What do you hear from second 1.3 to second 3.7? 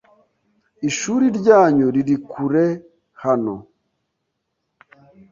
ryanyu riri kure hano?